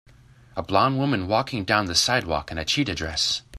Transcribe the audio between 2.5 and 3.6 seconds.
in a cheetah dress.